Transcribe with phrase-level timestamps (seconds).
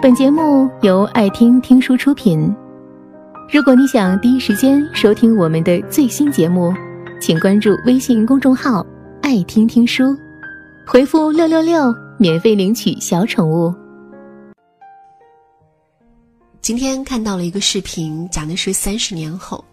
[0.00, 2.54] 本节目由爱听听书出品。
[3.52, 6.72] 如果你想第一时间收听我们的最新节目，
[7.20, 8.86] 请关注微信公众号
[9.20, 10.16] “爱听听书”，
[10.86, 13.74] 回复“六六六”免费领取小宠物。
[16.60, 19.64] 今天看到了一个视频，讲的是三十年后，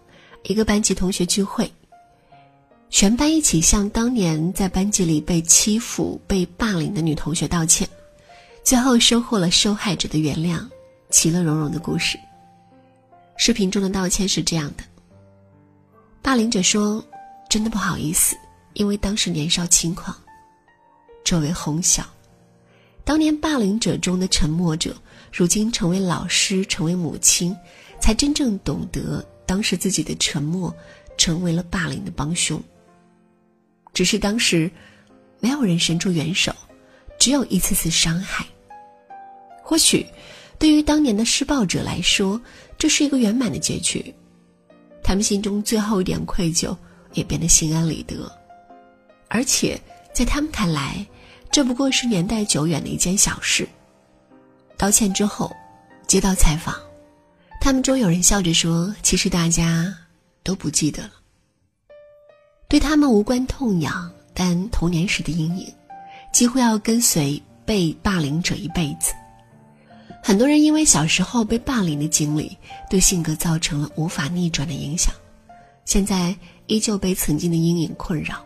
[0.42, 1.70] 一个班级同学聚会，
[2.90, 7.88] 全班一起向当年在班级里被欺负、被霸凌的女同学道歉，
[8.66, 10.68] 最后收获了受害者的原谅，
[11.08, 12.18] 其乐融融的故事。
[13.36, 14.82] 视频中的道歉是这样的：
[16.20, 17.00] 霸凌者说
[17.48, 18.36] ：“真的不好意思，
[18.72, 20.12] 因为当时年少轻狂。”
[21.24, 22.04] 周围哄笑。
[23.04, 24.96] 当年霸凌者中的沉默者。
[25.32, 27.56] 如今成为老师，成为母亲，
[28.00, 30.74] 才真正懂得当时自己的沉默，
[31.16, 32.60] 成为了霸凌的帮凶。
[33.92, 34.68] 只是当时，
[35.38, 36.52] 没有人伸出援手，
[37.18, 38.44] 只有一次次伤害。
[39.68, 40.06] 或许，
[40.60, 42.40] 对于当年的施暴者来说，
[42.78, 44.14] 这是一个圆满的结局，
[45.02, 46.76] 他们心中最后一点愧疚
[47.14, 48.30] 也变得心安理得，
[49.26, 49.76] 而且
[50.14, 51.04] 在他们看来，
[51.50, 53.68] 这不过是年代久远的一件小事。
[54.78, 55.50] 道歉之后，
[56.06, 56.72] 接到采访，
[57.60, 59.92] 他们中有人笑着说：“其实大家
[60.44, 61.10] 都不记得了。”
[62.70, 65.74] 对他们无关痛痒，但童年时的阴影，
[66.32, 69.12] 几乎要跟随被霸凌者一辈子。
[70.26, 72.58] 很多人因为小时候被霸凌的经历，
[72.90, 75.14] 对性格造成了无法逆转的影响，
[75.84, 78.44] 现在依旧被曾经的阴影困扰。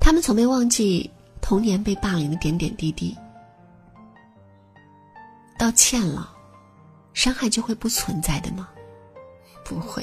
[0.00, 1.10] 他们从没忘记
[1.42, 3.14] 童年被霸凌的点点滴滴。
[5.58, 6.34] 道歉了，
[7.12, 8.66] 伤害就会不存在的吗？
[9.66, 10.02] 不会。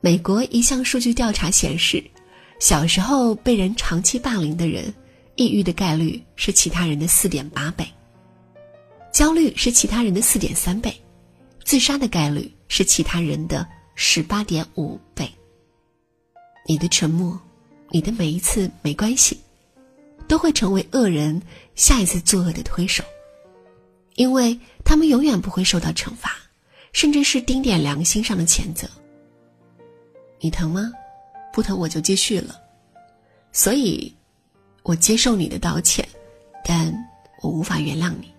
[0.00, 2.04] 美国一项数据调查显示，
[2.58, 4.92] 小时候被人长期霸凌的人，
[5.36, 7.86] 抑郁的概率是其他人的四点八倍，
[9.20, 10.98] 焦虑是其他人的四点三倍，
[11.62, 15.30] 自杀的概率是其他人的十八点五倍。
[16.66, 17.38] 你的沉默，
[17.90, 19.38] 你的每一次没关系，
[20.26, 21.38] 都会成为恶人
[21.74, 23.04] 下一次作恶的推手。
[24.14, 26.34] 因为他们永远不会受到惩罚，
[26.94, 28.88] 甚至是丁点良心上的谴责。
[30.40, 30.90] 你疼吗？
[31.52, 32.58] 不疼我就继续了。
[33.52, 34.16] 所以，
[34.82, 36.08] 我接受你的道歉，
[36.64, 36.90] 但
[37.42, 38.32] 我无法原谅你。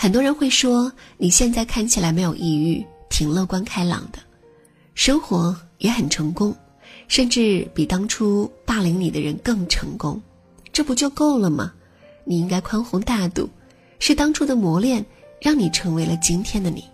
[0.00, 4.20] 很多人会说，你现在看起来没有抑郁，挺乐观开朗的，
[4.94, 6.54] 生活也很成功，
[7.08, 10.22] 甚至比当初霸凌你的人更成功，
[10.72, 11.72] 这不就够了吗？
[12.22, 13.50] 你应该宽宏大度，
[13.98, 15.04] 是当初的磨练，
[15.40, 16.84] 让你成为了今天的你。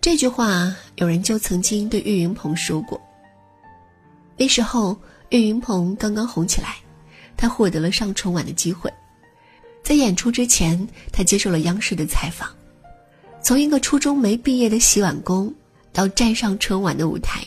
[0.00, 2.98] 这句话，有人就曾经对岳云鹏说过。
[4.38, 4.96] 那时候，
[5.28, 6.76] 岳云鹏刚刚红起来，
[7.36, 8.90] 他获得了上春晚的机会。
[9.90, 12.48] 在演出之前，他接受了央视的采访。
[13.42, 15.52] 从一个初中没毕业的洗碗工，
[15.92, 17.44] 到站上春晚的舞台，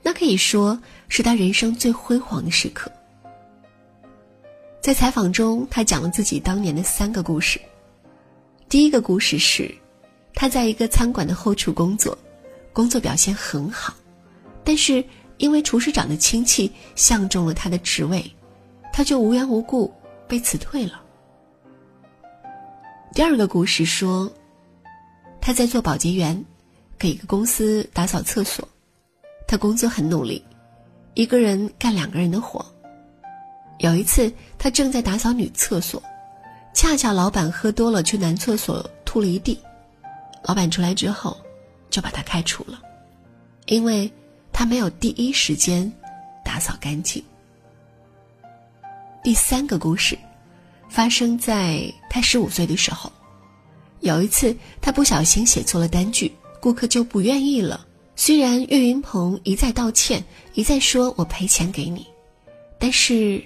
[0.00, 2.88] 那可以说是他人生最辉煌的时刻。
[4.80, 7.60] 在采访中，他讲了自己当年的三个故事。
[8.68, 9.68] 第一个故事是，
[10.32, 12.16] 他在一个餐馆的后厨工作，
[12.72, 13.92] 工作表现很好，
[14.62, 15.04] 但是
[15.38, 18.24] 因为厨师长的亲戚相中了他的职位，
[18.92, 19.92] 他就无缘无故
[20.28, 21.02] 被辞退了。
[23.12, 24.30] 第二个故事说，
[25.40, 26.44] 他在做保洁员，
[26.96, 28.66] 给一个公司打扫厕所，
[29.48, 30.44] 他工作很努力，
[31.14, 32.64] 一个人干两个人的活。
[33.78, 36.00] 有一次，他正在打扫女厕所，
[36.72, 39.58] 恰巧老板喝多了去男厕所吐了一地，
[40.44, 41.36] 老板出来之后，
[41.90, 42.80] 就把他开除了，
[43.66, 44.10] 因为
[44.52, 45.92] 他没有第一时间
[46.44, 47.22] 打扫干净。
[49.24, 50.16] 第三个故事，
[50.90, 53.10] 发生在他十五岁的时候，
[54.00, 56.30] 有一次他不小心写错了单据，
[56.60, 57.86] 顾客就不愿意了。
[58.16, 62.06] 虽然岳云鹏一再道歉，一再说我赔钱给你，
[62.78, 63.42] 但是。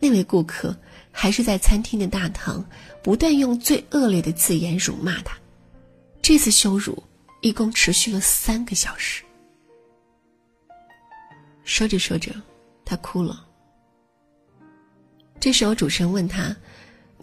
[0.00, 0.76] 那位顾客
[1.10, 2.62] 还是在餐厅的大堂
[3.02, 5.34] 不断用最恶劣的字眼辱骂他，
[6.20, 7.02] 这次羞辱
[7.40, 9.24] 一共持续了三个小时。
[11.62, 12.34] 说着说着，
[12.84, 13.46] 他哭了。
[15.40, 16.54] 这时候主持人问他：“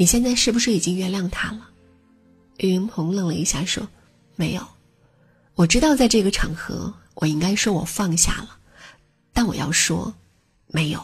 [0.02, 1.70] 你现在是不是已经原谅他了？”
[2.58, 3.88] 岳云鹏愣了一下说
[4.36, 4.68] ：“没有，
[5.54, 8.58] 我知道在这个场合我应该说我放下了，
[9.32, 10.12] 但我要说，
[10.66, 11.00] 没有。”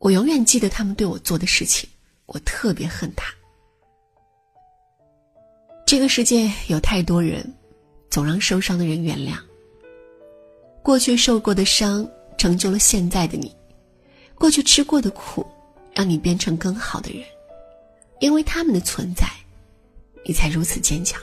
[0.00, 1.88] 我永远记得他们对我做的事情，
[2.26, 3.32] 我特别恨他。
[5.86, 7.54] 这个世界有太多人，
[8.10, 9.38] 总让受伤的人原谅。
[10.82, 13.48] 过去受过的伤，成就了现在的你；
[14.34, 15.46] 过去吃过的苦，
[15.94, 17.24] 让你变成更好的人。
[18.24, 19.28] 因为他们的存在，
[20.24, 21.20] 你才如此坚强。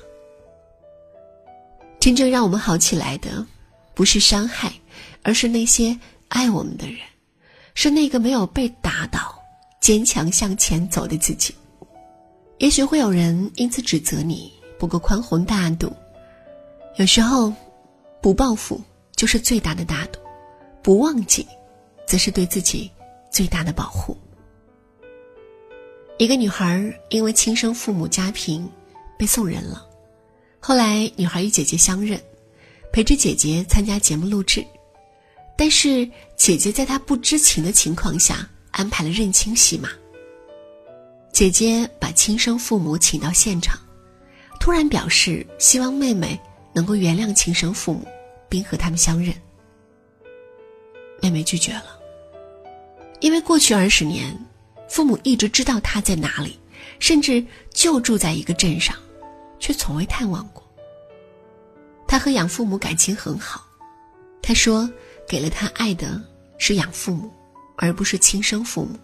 [2.00, 3.44] 真正让我们好起来的，
[3.96, 4.72] 不是伤害，
[5.24, 6.98] 而是那些爱我们的人，
[7.74, 9.34] 是那个没有被打倒、
[9.80, 11.56] 坚强向前走的自己。
[12.60, 15.92] 也许会有人因此指责你不够宽宏大度，
[16.98, 17.52] 有时候，
[18.22, 18.80] 不报复
[19.16, 20.20] 就是最大的大度，
[20.84, 21.48] 不忘记，
[22.06, 22.92] 则是对自己
[23.32, 24.16] 最大的保护。
[26.22, 28.70] 一个女孩因为亲生父母家贫，
[29.18, 29.84] 被送人了。
[30.60, 32.22] 后来，女孩与姐姐相认，
[32.94, 34.64] 陪着姐姐参加节目录制。
[35.58, 39.90] 但是，姐姐在她不知情的情况下安排了认亲戏码。
[41.34, 43.80] 姐姐把亲生父母请到现场，
[44.60, 46.40] 突然表示希望妹妹
[46.72, 48.08] 能够原谅亲生父母，
[48.48, 49.34] 并和他们相认。
[51.20, 52.00] 妹妹拒绝了，
[53.22, 54.40] 因为过去二十年。
[54.92, 56.60] 父母一直知道他在哪里，
[57.00, 57.42] 甚至
[57.74, 58.94] 就住在一个镇上，
[59.58, 60.62] 却从未探望过。
[62.06, 63.66] 他和养父母感情很好，
[64.42, 64.90] 他说
[65.30, 66.22] 给了他爱的
[66.58, 67.32] 是养父母，
[67.78, 69.00] 而不是亲生父母。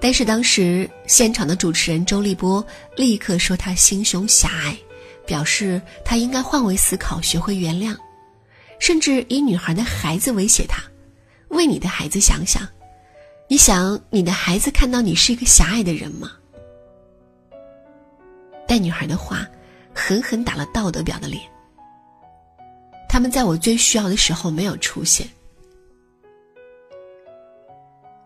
[0.00, 4.76] 但是当时现场的主持人周立波立刻说他心胸狭隘，
[5.24, 7.96] 表示他应该换位思考，学会原谅，
[8.80, 10.82] 甚至以女孩的孩子威胁他
[11.50, 12.68] ：“为你的孩子想想。”
[13.48, 16.32] 你想你的孩子看到你是一个狭隘的人吗？
[18.66, 19.46] 但女孩的话
[19.94, 21.40] 狠狠打了道德表的脸。
[23.08, 25.28] 他们在我最需要的时候没有出现。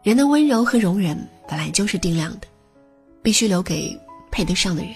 [0.02, 2.48] 人的温柔和容忍本来就是定量的，
[3.22, 3.94] 必须留给
[4.30, 4.94] 配得上的人。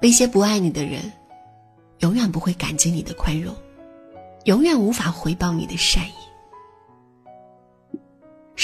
[0.00, 1.12] 那些不爱你的人，
[1.98, 3.54] 永远不会感激你的宽容，
[4.44, 6.12] 永远无法回报你的善意。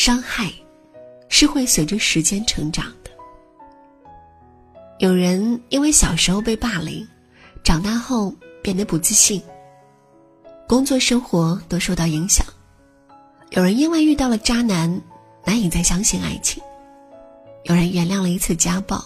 [0.07, 0.53] 伤害，
[1.29, 3.11] 是会随着时间成长的。
[5.01, 7.05] 有人因为小时候被霸凌，
[7.65, 8.33] 长大后
[8.63, 9.43] 变得不自信，
[10.69, 12.47] 工作生活都受到影响；
[13.51, 14.89] 有人因为遇到了渣男，
[15.45, 16.63] 难以再相信爱情；
[17.65, 19.05] 有人原谅了一次家暴，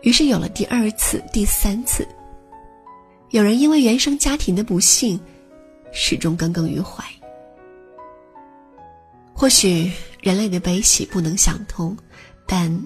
[0.00, 2.06] 于是有了第二次、第三次；
[3.32, 5.20] 有人因为原生家庭的不幸，
[5.92, 7.04] 始终耿耿于怀。
[9.38, 9.88] 或许。
[10.20, 11.96] 人类的悲喜不能想通，
[12.44, 12.76] 但，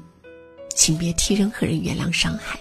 [0.77, 2.61] 请别替任何人原谅伤害。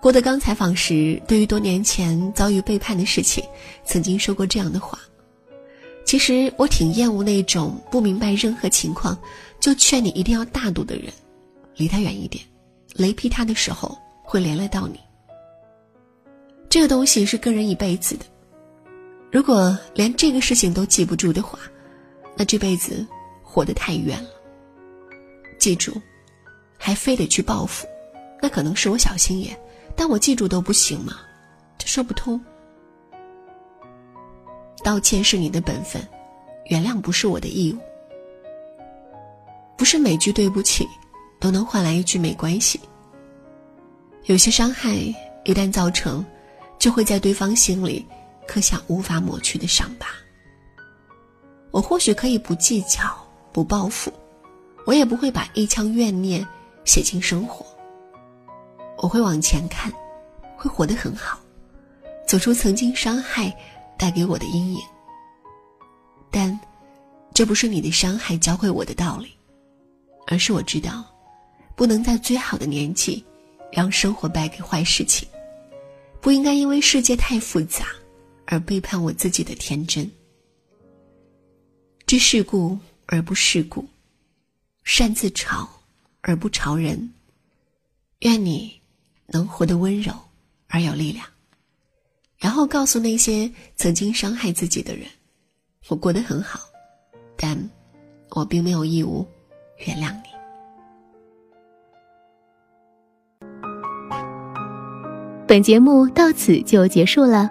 [0.00, 3.42] 郭德纲采访时，对于多年前遭遇背叛的事情，
[3.84, 4.96] 曾经说过这样的话
[6.06, 9.18] ：“其实我挺厌恶那种不明白任何情况
[9.58, 11.12] 就劝你一定要大度的人，
[11.74, 12.44] 离他远一点，
[12.94, 15.00] 雷劈他的时候会连累到你。
[16.68, 18.24] 这个东西是跟人一辈子的，
[19.30, 21.58] 如果连这个事情都记不住的话。”
[22.36, 23.06] 那这辈子
[23.42, 24.30] 活得太冤了。
[25.58, 26.00] 记住，
[26.78, 27.86] 还非得去报复，
[28.40, 29.54] 那可能是我小心眼，
[29.94, 31.16] 但我记住都不行吗？
[31.76, 32.40] 这说不通。
[34.82, 36.02] 道歉是你的本分，
[36.70, 37.78] 原谅不是我的义务。
[39.76, 40.88] 不是每句对不起
[41.38, 42.80] 都能换来一句没关系。
[44.24, 44.94] 有些伤害
[45.44, 46.24] 一旦造成，
[46.78, 48.06] 就会在对方心里
[48.50, 50.08] 刻下无法抹去的伤疤。
[51.70, 53.16] 我或许可以不计较、
[53.52, 54.12] 不报复，
[54.84, 56.44] 我也不会把一腔怨念
[56.84, 57.64] 写进生活。
[58.96, 59.92] 我会往前看，
[60.56, 61.38] 会活得很好，
[62.26, 63.56] 走出曾经伤害
[63.96, 64.80] 带给我的阴影。
[66.28, 66.58] 但，
[67.32, 69.32] 这不是你的伤害教会我的道理，
[70.26, 71.04] 而是我知道，
[71.76, 73.24] 不能在最好的年纪，
[73.70, 75.28] 让生活败给坏事情，
[76.20, 77.86] 不应该因为世界太复杂，
[78.50, 80.10] 而背叛我自己的天真。
[82.04, 82.76] 知世故
[83.06, 83.86] 而不世故，
[84.82, 85.64] 善自嘲
[86.20, 87.12] 而不嘲人。
[88.18, 88.80] 愿你
[89.28, 90.12] 能活得温柔
[90.66, 91.24] 而有力量，
[92.38, 95.06] 然后告诉那些曾经伤害自己的人：
[95.86, 96.60] 我过得很好，
[97.36, 97.56] 但
[98.30, 99.24] 我并没有义务
[99.86, 100.28] 原谅你。
[105.46, 107.50] 本节目到此就结束了，